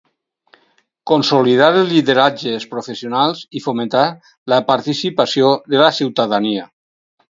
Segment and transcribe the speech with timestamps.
[1.11, 4.09] Consolidar els lideratges professionals i fomentar
[4.55, 6.71] la participació de la ciutadania.